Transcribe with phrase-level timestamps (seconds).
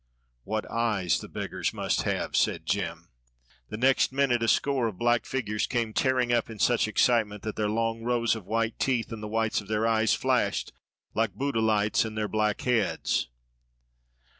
[0.45, 3.09] "What eyes the beggars must have," said Jem.
[3.69, 7.55] The next minute a score of black figures came tearing up in such excitement that
[7.55, 10.73] their long rows of white teeth and the whites of their eyes flashed
[11.13, 13.29] like Budelights in their black heads.